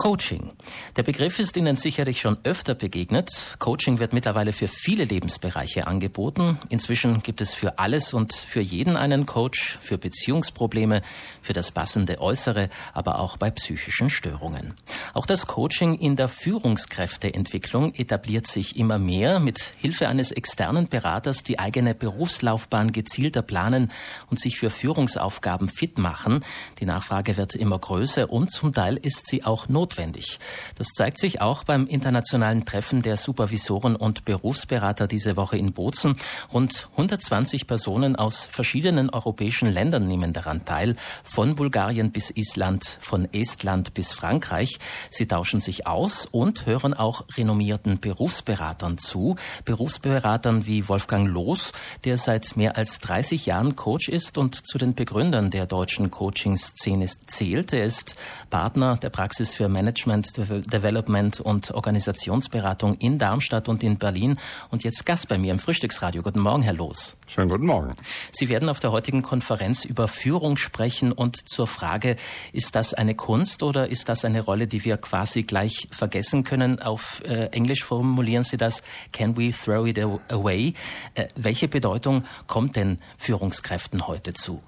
Coaching. 0.00 0.52
Der 0.96 1.02
Begriff 1.02 1.38
ist 1.38 1.58
Ihnen 1.58 1.76
sicherlich 1.76 2.22
schon 2.22 2.38
öfter 2.42 2.74
begegnet. 2.74 3.28
Coaching 3.58 3.98
wird 3.98 4.14
mittlerweile 4.14 4.54
für 4.54 4.66
viele 4.66 5.04
Lebensbereiche 5.04 5.86
angeboten. 5.86 6.58
Inzwischen 6.70 7.22
gibt 7.22 7.42
es 7.42 7.52
für 7.52 7.78
alles 7.78 8.14
und 8.14 8.34
für 8.34 8.62
jeden 8.62 8.96
einen 8.96 9.26
Coach, 9.26 9.78
für 9.82 9.98
Beziehungsprobleme, 9.98 11.02
für 11.42 11.52
das 11.52 11.70
passende 11.72 12.18
Äußere, 12.18 12.70
aber 12.94 13.18
auch 13.18 13.36
bei 13.36 13.50
psychischen 13.50 14.08
Störungen. 14.08 14.72
Auch 15.12 15.26
das 15.26 15.46
Coaching 15.46 15.98
in 15.98 16.16
der 16.16 16.28
Führungskräfteentwicklung 16.28 17.94
etabliert 17.94 18.46
sich 18.46 18.78
immer 18.78 18.98
mehr 18.98 19.38
mit 19.38 19.74
Hilfe 19.76 20.08
eines 20.08 20.32
externen 20.32 20.88
Beraters 20.88 21.42
die 21.42 21.58
eigene 21.58 21.94
Berufslaufbahn 21.94 22.92
gezielter 22.92 23.42
planen 23.42 23.92
und 24.30 24.40
sich 24.40 24.56
für 24.56 24.70
Führungsaufgaben 24.70 25.68
fit 25.68 25.98
machen. 25.98 26.42
Die 26.78 26.86
Nachfrage 26.86 27.36
wird 27.36 27.54
immer 27.54 27.78
größer 27.78 28.30
und 28.30 28.50
zum 28.50 28.72
Teil 28.72 28.96
ist 28.96 29.26
sie 29.26 29.44
auch 29.44 29.68
notwendig 29.68 29.89
notwendig. 29.90 30.38
Das 30.76 30.88
zeigt 30.88 31.18
sich 31.18 31.40
auch 31.40 31.64
beim 31.64 31.86
internationalen 31.86 32.64
Treffen 32.64 33.02
der 33.02 33.16
Supervisoren 33.16 33.96
und 33.96 34.24
Berufsberater 34.24 35.06
diese 35.06 35.36
Woche 35.36 35.56
in 35.56 35.72
Bozen. 35.72 36.16
Rund 36.52 36.88
120 36.92 37.66
Personen 37.66 38.16
aus 38.16 38.46
verschiedenen 38.46 39.10
europäischen 39.10 39.68
Ländern 39.68 40.06
nehmen 40.06 40.32
daran 40.32 40.64
teil, 40.64 40.96
von 41.24 41.56
Bulgarien 41.56 42.12
bis 42.12 42.30
Island, 42.30 42.98
von 43.00 43.32
Estland 43.32 43.94
bis 43.94 44.12
Frankreich. 44.12 44.78
Sie 45.10 45.26
tauschen 45.26 45.60
sich 45.60 45.86
aus 45.86 46.26
und 46.26 46.66
hören 46.66 46.94
auch 46.94 47.24
renommierten 47.36 47.98
Berufsberatern 48.00 48.98
zu. 48.98 49.36
Berufsberatern 49.64 50.66
wie 50.66 50.88
Wolfgang 50.88 51.28
Loos, 51.28 51.72
der 52.04 52.16
seit 52.16 52.56
mehr 52.56 52.76
als 52.76 52.98
30 53.00 53.46
Jahren 53.46 53.76
Coach 53.76 54.08
ist 54.08 54.38
und 54.38 54.66
zu 54.66 54.78
den 54.78 54.94
Begründern 54.94 55.50
der 55.50 55.66
deutschen 55.66 56.10
Coaching-Szene 56.10 57.06
zählt. 57.26 57.72
Er 57.72 57.84
ist 57.84 58.16
Partner 58.50 58.96
der 58.96 59.10
Praxis 59.10 59.52
für 59.52 59.68
Management, 59.80 60.36
Development 60.36 61.40
und 61.40 61.70
Organisationsberatung 61.70 62.98
in 62.98 63.18
Darmstadt 63.18 63.66
und 63.66 63.82
in 63.82 63.96
Berlin 63.96 64.38
und 64.70 64.84
jetzt 64.84 65.06
Gast 65.06 65.28
bei 65.28 65.38
mir 65.38 65.52
im 65.52 65.58
Frühstücksradio. 65.58 66.22
Guten 66.22 66.40
Morgen, 66.40 66.62
Herr 66.62 66.74
Loos. 66.74 67.16
Schönen 67.26 67.48
guten 67.48 67.64
Morgen. 67.64 67.94
Sie 68.30 68.50
werden 68.50 68.68
auf 68.68 68.78
der 68.78 68.92
heutigen 68.92 69.22
Konferenz 69.22 69.86
über 69.86 70.06
Führung 70.06 70.58
sprechen 70.58 71.12
und 71.12 71.48
zur 71.48 71.66
Frage, 71.66 72.16
ist 72.52 72.76
das 72.76 72.92
eine 72.92 73.14
Kunst 73.14 73.62
oder 73.62 73.88
ist 73.88 74.10
das 74.10 74.26
eine 74.26 74.42
Rolle, 74.42 74.66
die 74.66 74.84
wir 74.84 74.98
quasi 74.98 75.44
gleich 75.44 75.88
vergessen 75.90 76.44
können? 76.44 76.82
Auf 76.82 77.22
äh, 77.24 77.46
Englisch 77.46 77.82
formulieren 77.82 78.44
Sie 78.44 78.58
das, 78.58 78.82
can 79.12 79.34
we 79.38 79.50
throw 79.50 79.86
it 79.86 79.98
away? 80.28 80.74
Äh, 81.14 81.28
welche 81.36 81.68
Bedeutung 81.68 82.24
kommt 82.46 82.76
denn 82.76 82.98
Führungskräften 83.16 84.06
heute 84.06 84.34
zu? 84.34 84.60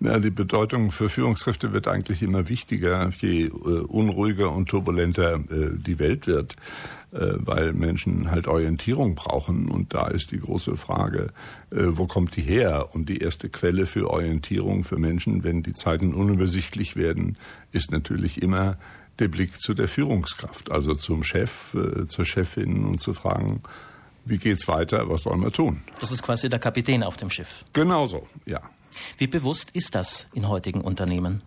Ja, 0.00 0.20
die 0.20 0.30
Bedeutung 0.30 0.92
für 0.92 1.08
Führungskräfte 1.08 1.72
wird 1.72 1.88
eigentlich 1.88 2.22
immer 2.22 2.48
wichtiger, 2.48 3.10
je 3.18 3.46
äh, 3.46 3.50
unruhiger 3.50 4.52
und 4.52 4.68
turbulenter 4.68 5.34
äh, 5.34 5.70
die 5.74 5.98
Welt 5.98 6.28
wird, 6.28 6.54
äh, 7.10 7.32
weil 7.38 7.72
Menschen 7.72 8.30
halt 8.30 8.46
Orientierung 8.46 9.16
brauchen. 9.16 9.68
Und 9.68 9.94
da 9.94 10.06
ist 10.06 10.30
die 10.30 10.38
große 10.38 10.76
Frage, 10.76 11.32
wo 11.70 12.06
kommt 12.06 12.36
die 12.36 12.42
her? 12.42 12.94
Und 12.94 13.08
die 13.08 13.18
erste 13.18 13.48
Quelle 13.48 13.86
für 13.86 14.08
Orientierung 14.08 14.84
für 14.84 14.98
Menschen, 14.98 15.42
wenn 15.42 15.62
die 15.62 15.72
Zeiten 15.72 16.14
unübersichtlich 16.14 16.94
werden, 16.94 17.36
ist 17.72 17.90
natürlich 17.90 18.40
immer 18.40 18.78
der 19.18 19.28
Blick 19.28 19.60
zu 19.60 19.74
der 19.74 19.88
Führungskraft, 19.88 20.70
also 20.70 20.94
zum 20.94 21.24
Chef, 21.24 21.76
zur 22.08 22.24
Chefin 22.24 22.84
und 22.84 23.00
zu 23.00 23.12
fragen, 23.12 23.62
wie 24.24 24.38
geht's 24.38 24.68
weiter, 24.68 25.08
was 25.08 25.24
sollen 25.24 25.42
wir 25.42 25.50
tun? 25.50 25.82
Das 26.00 26.12
ist 26.12 26.22
quasi 26.22 26.48
der 26.48 26.58
Kapitän 26.58 27.02
auf 27.02 27.16
dem 27.16 27.28
Schiff. 27.28 27.64
Genauso, 27.72 28.26
ja. 28.46 28.62
Wie 29.16 29.26
bewusst 29.26 29.70
ist 29.72 29.94
das 29.94 30.26
in 30.32 30.48
heutigen 30.48 30.80
Unternehmen? 30.80 31.42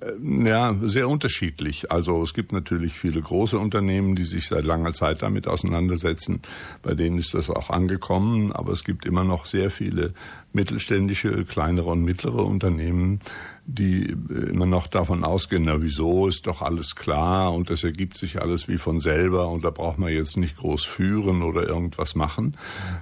Äh, 0.00 0.48
ja, 0.48 0.74
sehr 0.82 1.08
unterschiedlich. 1.08 1.90
Also 1.90 2.22
es 2.22 2.34
gibt 2.34 2.52
natürlich 2.52 2.94
viele 2.94 3.20
große 3.20 3.58
Unternehmen, 3.58 4.16
die 4.16 4.24
sich 4.24 4.48
seit 4.48 4.64
langer 4.64 4.92
Zeit 4.92 5.22
damit 5.22 5.46
auseinandersetzen. 5.46 6.40
Bei 6.82 6.94
denen 6.94 7.18
ist 7.18 7.34
das 7.34 7.50
auch 7.50 7.70
angekommen. 7.70 8.52
Aber 8.52 8.72
es 8.72 8.84
gibt 8.84 9.04
immer 9.04 9.24
noch 9.24 9.46
sehr 9.46 9.70
viele 9.70 10.14
mittelständische, 10.52 11.44
kleinere 11.44 11.90
und 11.90 12.02
mittlere 12.02 12.44
Unternehmen, 12.44 13.20
die 13.66 14.10
äh, 14.10 14.50
immer 14.50 14.66
noch 14.66 14.88
davon 14.88 15.22
ausgehen, 15.22 15.64
na 15.64 15.80
wieso 15.80 16.26
ist 16.26 16.48
doch 16.48 16.60
alles 16.60 16.96
klar 16.96 17.52
und 17.52 17.70
das 17.70 17.84
ergibt 17.84 18.16
sich 18.16 18.42
alles 18.42 18.66
wie 18.66 18.78
von 18.78 18.98
selber 18.98 19.48
und 19.48 19.64
da 19.64 19.70
braucht 19.70 19.98
man 19.98 20.12
jetzt 20.12 20.36
nicht 20.36 20.56
groß 20.56 20.84
führen 20.84 21.42
oder 21.42 21.68
irgendwas 21.68 22.16
machen. 22.16 22.56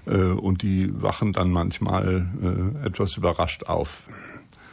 Äh, 0.06 0.16
und 0.16 0.62
die 0.62 0.91
wachen 1.00 1.32
dann 1.32 1.50
manchmal 1.50 2.26
etwas 2.84 3.16
überrascht 3.16 3.64
auf. 3.64 4.03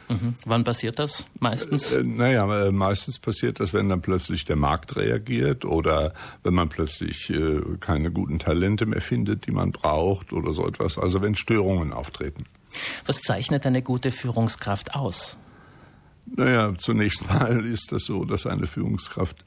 Mhm. 0.08 0.36
Wann 0.46 0.64
passiert 0.64 1.00
das 1.00 1.26
meistens? 1.40 1.92
Äh, 1.92 2.04
naja, 2.04 2.68
äh, 2.68 2.72
meistens 2.72 3.20
passiert 3.20 3.60
das, 3.60 3.74
wenn 3.74 3.90
dann 3.90 4.02
plötzlich 4.02 4.46
der 4.46 4.56
Markt 4.56 4.96
reagiert 4.96 5.66
oder 5.66 6.14
wenn 6.44 6.54
man 6.54 6.70
plötzlich 6.70 7.30
äh, 7.30 7.62
keine 7.80 8.12
guten 8.12 8.40
Talente 8.40 8.86
mehr 8.86 9.02
findet, 9.02 9.48
die 9.48 9.52
man 9.52 9.72
braucht 9.72 10.34
oder 10.34 10.54
so 10.54 10.68
etwas. 10.68 10.98
Also 10.98 11.22
wenn 11.22 11.36
Störungen 11.36 11.92
auftreten. 11.92 12.46
Was 13.06 13.22
zeichnet 13.22 13.66
eine 13.66 13.82
gute 13.82 14.12
Führungskraft 14.12 14.96
aus? 14.96 15.38
Naja, 16.26 16.74
zunächst 16.78 17.28
mal 17.30 17.66
ist 17.66 17.92
das 17.92 18.06
so, 18.06 18.26
dass 18.26 18.46
eine 18.46 18.68
Führungskraft 18.68 19.44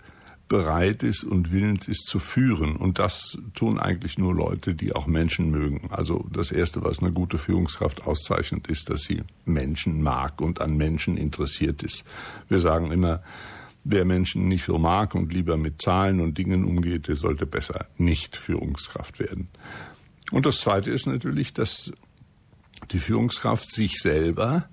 bereit 0.48 1.02
ist 1.02 1.24
und 1.24 1.52
willens 1.52 1.86
ist 1.88 2.06
zu 2.06 2.18
führen. 2.18 2.76
Und 2.76 2.98
das 2.98 3.38
tun 3.54 3.78
eigentlich 3.78 4.18
nur 4.18 4.34
Leute, 4.34 4.74
die 4.74 4.94
auch 4.94 5.06
Menschen 5.06 5.50
mögen. 5.50 5.88
Also 5.90 6.26
das 6.32 6.50
Erste, 6.50 6.82
was 6.82 7.00
eine 7.00 7.12
gute 7.12 7.38
Führungskraft 7.38 8.06
auszeichnet, 8.06 8.66
ist, 8.66 8.90
dass 8.90 9.02
sie 9.02 9.22
Menschen 9.44 10.02
mag 10.02 10.40
und 10.40 10.60
an 10.60 10.76
Menschen 10.76 11.16
interessiert 11.16 11.82
ist. 11.82 12.04
Wir 12.48 12.60
sagen 12.60 12.90
immer, 12.90 13.22
wer 13.84 14.04
Menschen 14.04 14.48
nicht 14.48 14.64
so 14.64 14.78
mag 14.78 15.14
und 15.14 15.32
lieber 15.32 15.56
mit 15.56 15.80
Zahlen 15.80 16.20
und 16.20 16.38
Dingen 16.38 16.64
umgeht, 16.64 17.08
der 17.08 17.16
sollte 17.16 17.46
besser 17.46 17.86
nicht 17.96 18.36
Führungskraft 18.36 19.18
werden. 19.18 19.48
Und 20.30 20.46
das 20.46 20.60
Zweite 20.60 20.90
ist 20.90 21.06
natürlich, 21.06 21.54
dass 21.54 21.92
die 22.90 22.98
Führungskraft 22.98 23.70
sich 23.70 24.00
selber 24.00 24.68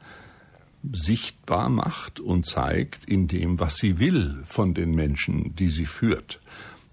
sichtbar 0.93 1.69
macht 1.69 2.19
und 2.19 2.45
zeigt 2.45 3.05
in 3.05 3.27
dem, 3.27 3.59
was 3.59 3.77
sie 3.77 3.99
will 3.99 4.43
von 4.45 4.73
den 4.73 4.93
Menschen, 4.95 5.55
die 5.55 5.69
sie 5.69 5.85
führt. 5.85 6.39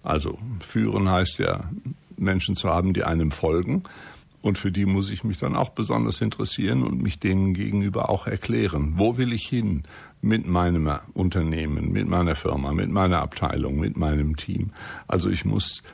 Also 0.02 0.38
führen 0.60 1.08
heißt 1.08 1.38
ja, 1.38 1.70
Menschen 2.16 2.56
zu 2.56 2.68
haben, 2.68 2.92
die 2.94 3.04
einem 3.04 3.30
folgen. 3.30 3.82
Und 4.40 4.58
für 4.58 4.72
die 4.72 4.86
muss 4.86 5.10
ich 5.10 5.22
mich 5.22 5.38
dann 5.38 5.54
auch 5.54 5.70
besonders 5.70 6.20
interessieren 6.20 6.82
und 6.82 7.00
mich 7.00 7.20
denen 7.20 7.54
gegenüber 7.54 8.10
auch 8.10 8.26
erklären. 8.26 8.94
Wo 8.96 9.16
will 9.16 9.32
ich 9.32 9.46
hin 9.46 9.84
mit 10.20 10.48
meinem 10.48 10.90
Unternehmen, 11.14 11.92
mit 11.92 12.08
meiner 12.08 12.34
Firma, 12.34 12.72
mit 12.72 12.90
meiner 12.90 13.20
Abteilung, 13.20 13.78
mit 13.78 13.96
meinem 13.96 14.36
Team? 14.36 14.70
Also 15.06 15.30
ich 15.30 15.44
muss 15.44 15.84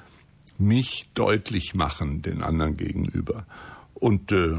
mich 0.56 1.10
deutlich 1.12 1.74
machen 1.74 2.22
den 2.22 2.42
anderen 2.42 2.78
gegenüber. 2.78 3.44
Und 4.00 4.32
äh, 4.32 4.54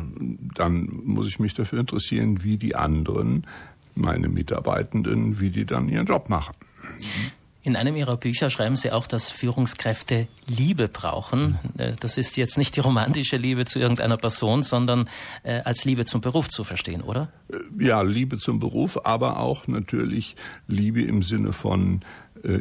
dann 0.56 1.02
muss 1.04 1.28
ich 1.28 1.40
mich 1.40 1.54
dafür 1.54 1.80
interessieren, 1.80 2.44
wie 2.44 2.58
die 2.58 2.76
anderen, 2.76 3.46
meine 3.96 4.30
Mitarbeitenden, 4.30 5.40
wie 5.40 5.50
die 5.50 5.66
dann 5.66 5.90
ihren 5.90 6.06
Job 6.06 6.30
machen. 6.30 6.54
In 7.62 7.76
einem 7.76 7.98
Ihrer 7.98 8.16
Bücher 8.16 8.50
schreiben 8.50 8.78
Sie 8.78 8.92
auch, 8.92 9.06
dass 9.06 9.32
Führungskräfte 9.32 10.28
Liebe 10.48 10.88
brauchen. 10.88 11.60
Äh, 11.78 11.94
das 12.00 12.18
ist 12.18 12.38
jetzt 12.38 12.58
nicht 12.58 12.76
die 12.78 12.80
romantische 12.80 13.36
Liebe 13.36 13.66
zu 13.66 13.80
irgendeiner 13.80 14.18
Person, 14.18 14.64
sondern 14.64 15.10
äh, 15.44 15.62
als 15.62 15.84
Liebe 15.84 16.06
zum 16.06 16.22
Beruf 16.22 16.48
zu 16.48 16.64
verstehen, 16.64 17.02
oder? 17.02 17.32
Äh, 17.52 17.86
ja, 17.86 18.02
Liebe 18.02 18.38
zum 18.38 18.60
Beruf, 18.60 19.00
aber 19.04 19.40
auch 19.40 19.68
natürlich 19.68 20.36
Liebe 20.68 21.02
im 21.02 21.22
Sinne 21.22 21.52
von 21.52 22.02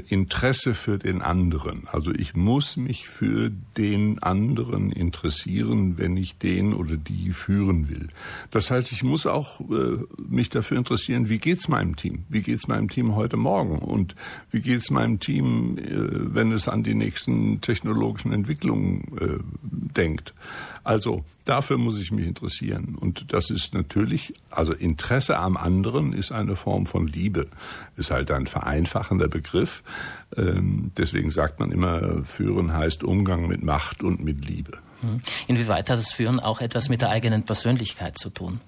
Interesse 0.08 0.74
für 0.74 0.98
den 0.98 1.22
anderen. 1.22 1.86
Also 1.86 2.12
ich 2.12 2.34
muss 2.34 2.76
mich 2.76 3.08
für 3.08 3.50
den 3.76 4.18
anderen 4.20 4.92
interessieren, 4.92 5.98
wenn 5.98 6.16
ich 6.16 6.38
den 6.38 6.74
oder 6.74 6.96
die 6.96 7.30
führen 7.30 7.88
will. 7.88 8.08
Das 8.50 8.70
heißt, 8.70 8.92
ich 8.92 9.02
muss 9.02 9.26
auch 9.26 9.60
äh, 9.60 9.98
mich 10.28 10.48
dafür 10.48 10.78
interessieren, 10.78 11.28
wie 11.28 11.38
geht's 11.38 11.68
meinem 11.68 11.96
Team? 11.96 12.24
Wie 12.28 12.42
geht's 12.42 12.68
meinem 12.68 12.88
Team 12.88 13.14
heute 13.14 13.36
Morgen? 13.36 13.78
Und 13.78 14.14
wie 14.50 14.60
geht's 14.60 14.90
meinem 14.90 15.20
Team, 15.20 15.78
äh, 15.78 15.84
wenn 16.34 16.52
es 16.52 16.68
an 16.68 16.82
die 16.82 16.94
nächsten 16.94 17.60
technologischen 17.60 18.32
Entwicklungen 18.32 19.04
äh, 19.20 19.87
denkt? 19.98 20.32
Also 20.84 21.24
dafür 21.44 21.76
muss 21.76 22.00
ich 22.00 22.12
mich 22.12 22.26
interessieren. 22.26 22.96
Und 22.98 23.32
das 23.34 23.50
ist 23.50 23.74
natürlich, 23.74 24.32
also 24.48 24.72
Interesse 24.72 25.38
am 25.38 25.58
anderen 25.58 26.14
ist 26.14 26.32
eine 26.32 26.56
Form 26.56 26.86
von 26.86 27.06
Liebe. 27.06 27.48
Ist 27.98 28.10
halt 28.10 28.30
ein 28.30 28.46
vereinfachender 28.46 29.28
Begriff. 29.28 29.82
Ähm, 30.34 30.92
deswegen 30.96 31.30
sagt 31.30 31.60
man 31.60 31.72
immer, 31.72 32.24
führen 32.24 32.72
heißt 32.72 33.04
Umgang 33.04 33.48
mit 33.48 33.62
Macht 33.62 34.02
und 34.02 34.24
mit 34.24 34.46
Liebe. 34.46 34.78
Hm. 35.02 35.20
Inwieweit 35.46 35.90
hat 35.90 35.98
das 35.98 36.12
Führen 36.12 36.40
auch 36.40 36.62
etwas 36.62 36.88
mit 36.88 37.02
der 37.02 37.10
eigenen 37.10 37.42
Persönlichkeit 37.42 38.16
zu 38.16 38.30
tun? 38.30 38.60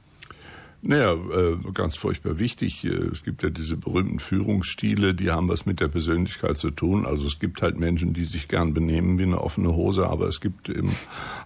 Naja, 0.83 1.13
äh, 1.13 1.59
ganz 1.75 1.99
furchtbar 1.99 2.39
wichtig. 2.39 2.85
Äh, 2.85 2.89
es 2.89 3.23
gibt 3.23 3.43
ja 3.43 3.51
diese 3.51 3.77
berühmten 3.77 4.19
Führungsstile, 4.19 5.15
die 5.15 5.31
haben 5.31 5.49
was 5.49 5.67
mit 5.67 5.79
der 5.79 5.89
Persönlichkeit 5.89 6.57
zu 6.57 6.71
tun. 6.71 7.05
Also 7.05 7.27
es 7.27 7.39
gibt 7.39 7.61
halt 7.61 7.79
Menschen, 7.79 8.15
die 8.15 8.25
sich 8.25 8.49
gern 8.49 8.73
benehmen 8.73 9.19
wie 9.19 9.25
eine 9.25 9.43
offene 9.43 9.75
Hose, 9.75 10.09
aber 10.09 10.27
es 10.27 10.41
gibt 10.41 10.71
eben 10.71 10.97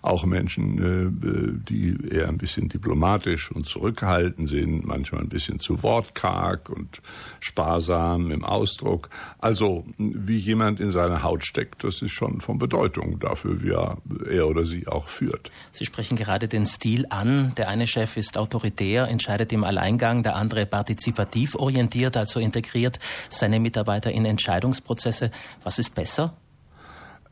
auch 0.03 0.25
Menschen, 0.25 0.79
äh, 0.79 1.61
die 1.69 1.97
eher 2.15 2.29
ein 2.29 2.39
bisschen 2.39 2.69
diplomatisch 2.69 3.51
und 3.51 3.67
zurückhaltend 3.67 4.49
sind, 4.49 4.87
manchmal 4.87 5.23
ein 5.23 5.29
bisschen 5.29 5.59
zu 5.59 5.83
wortkarg 5.83 6.71
und 6.71 7.03
sparsam 7.41 8.31
im 8.31 8.45
Ausdruck. 8.45 9.11
Also 9.39 9.85
wie 9.99 10.37
jemand 10.37 10.79
in 10.79 10.93
seine 10.93 11.25
Haut 11.25 11.45
steckt, 11.45 11.83
das 11.83 12.03
ist 12.03 12.13
schon 12.13 12.41
von 12.41 12.59
Bedeutung 12.59 13.19
dafür, 13.19 13.63
wie 13.63 13.71
er 13.71 14.49
oder 14.49 14.65
sie 14.65 14.87
auch 14.87 15.09
führt. 15.09 15.51
Sie 15.73 15.85
sprechen 15.85 16.17
gerade 16.17 16.47
den 16.47 16.67
Stil 16.67 17.07
an. 17.11 17.53
Der 17.57 17.69
eine 17.69 17.89
Chef 17.89 18.17
ist 18.17 18.39
autoritär, 18.39 19.09
entscheidet 19.25 19.55
im 19.55 19.65
Alleingang, 19.65 20.23
der 20.23 20.37
andere 20.37 20.67
partizipativ 20.67 21.55
orientiert, 21.55 22.15
also 22.15 22.41
integriert 22.41 22.99
seine 23.31 23.59
Mitarbeiter 23.59 24.13
in 24.13 24.27
Entscheidungsprozesse. 24.27 25.31
Was 25.63 25.79
ist 25.79 25.95
besser? 25.95 26.35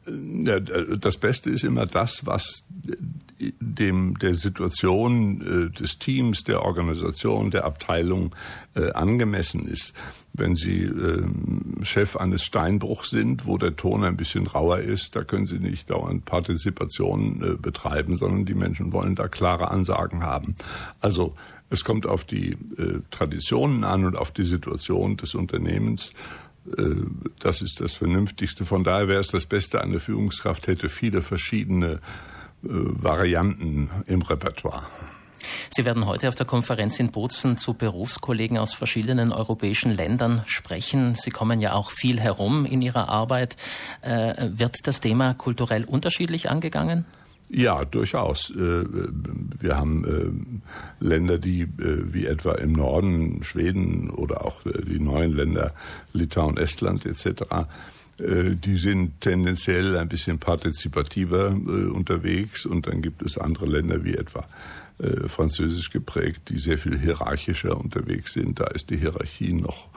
Das 0.04 1.16
Beste 1.16 1.50
ist 1.50 1.64
immer 1.64 1.86
das, 1.86 2.26
was 2.26 2.64
dem 3.38 4.18
der 4.18 4.34
Situation 4.34 5.70
äh, 5.70 5.78
des 5.78 5.98
Teams, 5.98 6.44
der 6.44 6.62
Organisation, 6.62 7.50
der 7.50 7.64
Abteilung 7.64 8.34
äh, 8.74 8.92
angemessen 8.92 9.66
ist. 9.66 9.94
Wenn 10.32 10.54
Sie 10.54 10.84
äh, 10.84 11.24
Chef 11.82 12.16
eines 12.16 12.44
Steinbruchs 12.44 13.10
sind, 13.10 13.46
wo 13.46 13.58
der 13.58 13.76
Ton 13.76 14.04
ein 14.04 14.16
bisschen 14.16 14.46
rauer 14.46 14.78
ist, 14.78 15.16
da 15.16 15.24
können 15.24 15.46
Sie 15.46 15.58
nicht 15.58 15.90
dauernd 15.90 16.24
Partizipation 16.24 17.42
äh, 17.42 17.54
betreiben, 17.56 18.16
sondern 18.16 18.44
die 18.44 18.54
Menschen 18.54 18.92
wollen 18.92 19.16
da 19.16 19.28
klare 19.28 19.70
Ansagen 19.70 20.22
haben. 20.22 20.54
Also 21.00 21.34
es 21.70 21.84
kommt 21.84 22.06
auf 22.06 22.24
die 22.24 22.52
äh, 22.52 23.00
Traditionen 23.10 23.84
an 23.84 24.04
und 24.04 24.16
auf 24.16 24.30
die 24.30 24.44
Situation 24.44 25.16
des 25.16 25.34
Unternehmens. 25.34 26.12
Äh, 26.66 26.82
das 27.40 27.62
ist 27.62 27.80
das 27.80 27.92
Vernünftigste. 27.92 28.64
Von 28.64 28.84
daher 28.84 29.08
wäre 29.08 29.20
es 29.20 29.28
das 29.28 29.46
Beste, 29.46 29.80
eine 29.80 30.00
Führungskraft 30.00 30.66
hätte 30.66 30.88
viele 30.88 31.22
verschiedene 31.22 31.92
äh, 31.92 31.98
Varianten 32.62 33.90
im 34.06 34.22
Repertoire. 34.22 34.86
Sie 35.70 35.84
werden 35.84 36.06
heute 36.06 36.28
auf 36.28 36.34
der 36.34 36.46
Konferenz 36.46 37.00
in 37.00 37.10
Bozen 37.10 37.56
zu 37.56 37.74
Berufskollegen 37.74 38.58
aus 38.58 38.74
verschiedenen 38.74 39.32
europäischen 39.32 39.92
Ländern 39.92 40.42
sprechen. 40.46 41.14
Sie 41.14 41.30
kommen 41.30 41.60
ja 41.60 41.72
auch 41.72 41.90
viel 41.90 42.20
herum 42.20 42.64
in 42.64 42.80
Ihrer 42.80 43.08
Arbeit. 43.08 43.56
Äh, 44.02 44.50
wird 44.52 44.86
das 44.86 45.00
Thema 45.00 45.34
kulturell 45.34 45.84
unterschiedlich 45.84 46.48
angegangen? 46.48 47.04
Ja, 47.54 47.84
durchaus. 47.84 48.50
Äh, 48.50 48.84
wir 49.60 49.76
haben 49.76 50.04
äh, 51.00 51.04
Länder, 51.04 51.36
die 51.36 51.62
äh, 51.62 52.12
wie 52.12 52.24
etwa 52.24 52.52
im 52.52 52.72
Norden 52.72 53.42
Schweden 53.44 54.08
oder 54.08 54.46
auch 54.46 54.62
die 54.64 54.98
neuen 54.98 55.32
Länder 55.32 55.74
Litauen, 56.12 56.56
Estland 56.56 57.06
etc., 57.06 57.44
die 58.18 58.76
sind 58.76 59.20
tendenziell 59.20 59.96
ein 59.96 60.06
bisschen 60.06 60.38
partizipativer 60.38 61.48
unterwegs 61.48 62.66
und 62.66 62.86
dann 62.86 63.02
gibt 63.02 63.22
es 63.22 63.36
andere 63.36 63.66
Länder 63.66 64.04
wie 64.04 64.14
etwa 64.14 64.46
französisch 65.26 65.90
geprägt, 65.90 66.42
die 66.50 66.60
sehr 66.60 66.78
viel 66.78 66.96
hierarchischer 66.96 67.76
unterwegs 67.76 68.34
sind. 68.34 68.60
Da 68.60 68.66
ist 68.66 68.90
die 68.90 68.98
Hierarchie 68.98 69.54
noch 69.54 69.88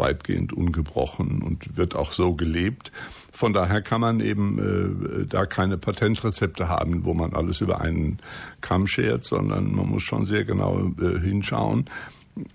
weitgehend 0.00 0.52
ungebrochen 0.52 1.42
und 1.42 1.76
wird 1.76 1.94
auch 1.94 2.10
so 2.10 2.34
gelebt. 2.34 2.90
Von 3.32 3.52
daher 3.52 3.82
kann 3.82 4.00
man 4.00 4.18
eben 4.18 5.22
äh, 5.22 5.26
da 5.26 5.46
keine 5.46 5.78
Patentrezepte 5.78 6.68
haben, 6.68 7.04
wo 7.04 7.14
man 7.14 7.34
alles 7.34 7.60
über 7.60 7.80
einen 7.80 8.18
Kamm 8.60 8.88
schert, 8.88 9.24
sondern 9.24 9.72
man 9.72 9.88
muss 9.88 10.02
schon 10.02 10.26
sehr 10.26 10.44
genau 10.44 10.92
äh, 11.00 11.20
hinschauen, 11.20 11.88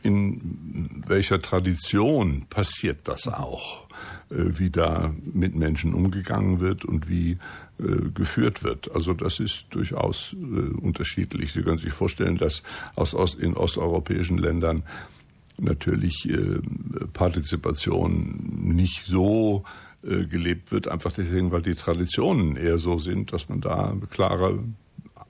in 0.04 1.04
welcher 1.08 1.40
Tradition 1.40 2.46
passiert 2.50 3.00
das 3.06 3.28
auch, 3.28 3.88
äh, 4.30 4.36
wie 4.58 4.70
da 4.70 5.14
mit 5.34 5.56
Menschen 5.56 5.94
umgegangen 5.94 6.60
wird 6.60 6.86
und 6.86 7.10
wie 7.10 7.38
äh, 7.78 8.10
geführt 8.14 8.64
wird. 8.64 8.90
Also 8.94 9.14
das 9.14 9.40
ist 9.40 9.66
durchaus 9.72 10.34
äh, 10.34 10.74
unterschiedlich. 10.78 11.54
Sie 11.54 11.62
können 11.62 11.78
sich 11.78 11.94
vorstellen, 11.94 12.38
dass 12.38 12.64
aus 12.96 13.14
Ost, 13.14 13.40
in 13.40 13.56
osteuropäischen 13.56 14.38
Ländern 14.38 14.84
natürlich 15.60 16.30
äh, 16.30 16.60
Partizipation 17.13 18.40
nicht 18.75 19.06
so 19.06 19.63
äh, 20.04 20.25
gelebt 20.25 20.72
wird, 20.72 20.88
einfach 20.88 21.13
deswegen, 21.13 21.52
weil 21.52 21.62
die 21.62 21.75
Traditionen 21.75 22.56
eher 22.56 22.78
so 22.78 23.00
sind, 23.00 23.34
dass 23.34 23.50
man 23.50 23.62
da 23.62 23.96
klare 24.10 24.60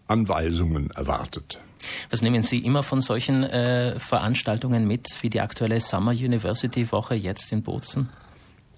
Anweisungen 0.07 0.92
erwartet. 0.92 1.60
Was 2.10 2.22
nehmen 2.22 2.44
Sie 2.44 2.60
immer 2.60 2.83
von 2.83 3.01
solchen 3.01 3.44
äh, 3.44 4.00
Veranstaltungen 4.00 4.88
mit, 4.88 5.07
wie 5.22 5.30
die 5.30 5.42
aktuelle 5.42 5.80
Summer 5.80 6.12
University 6.12 6.92
Woche 6.92 7.16
jetzt 7.16 7.51
in 7.51 7.62
Bozen? 7.62 8.10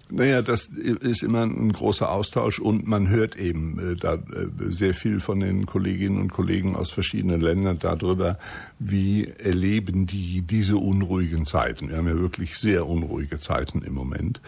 Naja, 0.09 0.42
das 0.42 0.68
ist 0.68 1.21
immer 1.21 1.44
ein 1.44 1.74
großer 1.74 2.09
Austausch 2.09 2.59
und 2.59 2.88
man 2.88 3.09
hört 3.09 3.36
eben 3.36 3.77
äh, 3.77 3.95
da 3.98 4.13
äh, 4.13 4.48
sehr 4.69 4.94
viel 4.94 5.19
von 5.19 5.42
den 5.42 5.65
Kolleginnen 5.65 6.21
und 6.21 6.31
Kollegen 6.31 6.77
aus 6.77 6.92
verschiedenen 6.92 7.42
Ländern 7.42 7.80
darüber, 7.80 8.39
wie 8.80 9.27
erleben 9.27 10.07
die 10.07 10.44
diese 10.44 10.77
unruhigen 10.77 11.45
Zeiten. 11.45 11.89
Wir 11.89 11.98
haben 11.98 12.07
ja 12.07 12.18
wirklich 12.18 12.57
sehr 12.57 12.88
unruhige 12.88 13.39
Zeiten 13.39 13.81
im 13.81 13.95
Moment. 13.95 14.39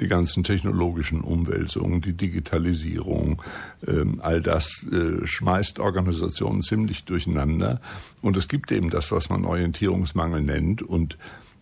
Die 0.00 0.08
ganzen 0.08 0.44
technologischen 0.44 1.22
Umwälzungen, 1.22 2.02
die 2.02 2.12
Digitalisierung, 2.12 3.40
ähm, 3.86 4.20
all 4.22 4.42
das 4.42 4.86
äh, 4.92 5.26
schmeißt 5.26 5.78
Organisationen 5.78 6.60
ziemlich 6.60 7.04
durcheinander. 7.04 7.80
Und 8.20 8.36
es 8.36 8.48
gibt 8.48 8.70
eben 8.70 8.90
das, 8.90 9.12
was 9.12 9.30
man 9.30 9.46
Orientierungsmangel 9.46 10.42
nennt 10.42 10.82
und 10.82 11.16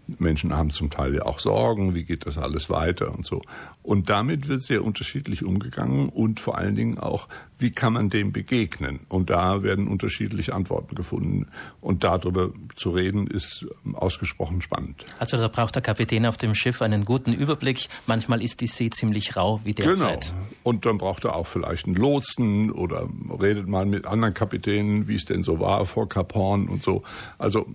Menschen 0.06 0.54
haben 0.54 0.70
zum 0.70 0.90
Teil 0.90 1.14
ja 1.14 1.22
auch 1.22 1.38
Sorgen, 1.38 1.94
wie 1.94 2.04
geht 2.04 2.26
das 2.26 2.38
alles 2.38 2.70
weiter 2.70 3.14
und 3.14 3.24
so. 3.24 3.42
Und 3.82 4.10
damit 4.10 4.48
wird 4.48 4.62
sehr 4.62 4.84
unterschiedlich 4.84 5.44
umgegangen 5.44 6.08
und 6.08 6.40
vor 6.40 6.58
allen 6.58 6.74
Dingen 6.74 6.98
auch, 6.98 7.28
wie 7.64 7.70
kann 7.70 7.94
man 7.94 8.10
dem 8.10 8.30
begegnen? 8.30 9.00
Und 9.08 9.30
da 9.30 9.62
werden 9.62 9.88
unterschiedliche 9.88 10.54
Antworten 10.54 10.94
gefunden. 10.94 11.46
Und 11.80 12.04
darüber 12.04 12.50
zu 12.76 12.90
reden, 12.90 13.26
ist 13.26 13.64
ausgesprochen 13.94 14.60
spannend. 14.60 15.02
Also 15.18 15.38
da 15.38 15.48
braucht 15.48 15.74
der 15.74 15.80
Kapitän 15.80 16.26
auf 16.26 16.36
dem 16.36 16.54
Schiff 16.54 16.82
einen 16.82 17.06
guten 17.06 17.32
Überblick. 17.32 17.88
Manchmal 18.06 18.42
ist 18.42 18.60
die 18.60 18.66
See 18.66 18.90
ziemlich 18.90 19.34
rau 19.34 19.62
wie 19.64 19.72
derzeit. 19.72 20.26
Genau. 20.26 20.46
Und 20.62 20.84
dann 20.84 20.98
braucht 20.98 21.24
er 21.24 21.34
auch 21.36 21.46
vielleicht 21.46 21.86
einen 21.86 21.96
Lotsen 21.96 22.70
oder 22.70 23.08
redet 23.40 23.66
mal 23.66 23.86
mit 23.86 24.04
anderen 24.04 24.34
Kapitänen, 24.34 25.08
wie 25.08 25.14
es 25.14 25.24
denn 25.24 25.42
so 25.42 25.58
war 25.58 25.86
vor 25.86 26.06
Cap 26.06 26.34
Horn 26.34 26.68
und 26.68 26.82
so. 26.82 27.02
Also 27.38 27.66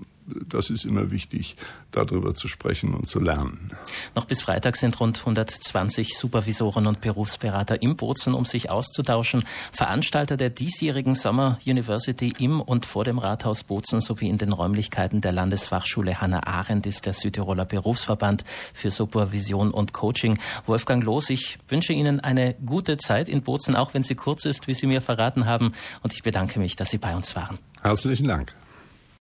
das 0.47 0.69
ist 0.69 0.86
immer 0.86 1.12
wichtig, 1.12 1.56
darüber 1.91 2.33
zu 2.33 2.47
sprechen 2.47 2.94
und 2.94 3.07
zu 3.07 3.19
lernen. 3.19 3.71
Noch 4.15 4.25
bis 4.25 4.41
Freitag 4.41 4.75
sind 4.75 5.00
rund 5.00 5.19
120 5.19 6.18
Supervisoren 6.18 6.88
und 6.88 7.01
Berufsberater 7.01 7.81
im 7.81 7.95
Bozen, 7.95 8.33
um 8.33 8.45
sich 8.45 8.69
auszutauschen. 8.69 9.44
Veranstalter 9.80 10.36
der 10.36 10.50
diesjährigen 10.50 11.16
Summer 11.16 11.58
University 11.66 12.34
im 12.38 12.60
und 12.60 12.86
vor 12.86 13.06
dem 13.06 13.18
Rathaus 13.18 13.64
Bozen 13.64 14.02
sowie 14.02 14.28
in 14.28 14.38
den 14.38 14.52
Räumlichkeiten 14.52 15.22
der 15.22 15.31
Landesfachschule 15.31 16.20
Hannah 16.20 16.46
Arendt 16.46 16.86
ist 16.86 17.06
der 17.06 17.14
Südtiroler 17.14 17.64
Berufsverband 17.64 18.44
für 18.74 18.92
Supervision 18.92 19.72
und 19.72 19.94
Coaching. 19.94 20.38
Wolfgang 20.66 21.02
Loos, 21.02 21.30
ich 21.30 21.60
wünsche 21.70 21.94
Ihnen 21.94 22.20
eine 22.20 22.56
gute 22.56 22.98
Zeit 22.98 23.30
in 23.30 23.42
Bozen, 23.42 23.77
auch 23.77 23.94
wenn 23.94 24.03
sie 24.03 24.15
kurz 24.15 24.44
ist, 24.44 24.68
wie 24.68 24.74
Sie 24.74 24.86
mir 24.86 25.01
verraten 25.01 25.46
haben. 25.46 25.72
Und 26.03 26.12
ich 26.12 26.24
bedanke 26.24 26.60
mich, 26.60 26.75
dass 26.75 26.89
Sie 26.89 26.98
bei 26.98 27.15
uns 27.15 27.38
waren. 27.38 27.58
Herzlichen 27.82 28.27
Dank. 28.27 28.53